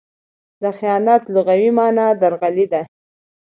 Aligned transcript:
د 0.61 0.63
خیانت 0.77 1.21
لغوي 1.35 1.69
مانا؛ 1.77 2.07
درغلي 2.21 2.65
ده. 2.71 2.81